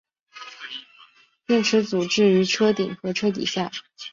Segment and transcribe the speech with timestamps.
[1.45, 3.69] 电池组置于车顶和车底下。